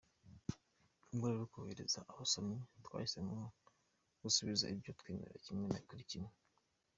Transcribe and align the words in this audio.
Mu 1.15 1.23
rwego 1.23 1.37
rwo 1.37 1.45
korohereza 1.53 1.99
abasomyi, 2.11 2.59
twahisemo 2.85 3.35
gusubiza 4.21 4.65
ibyo 4.73 4.91
tutemera 4.97 5.37
kimwe 5.45 5.67
kuri 5.87 6.03
kimwe. 6.11 6.33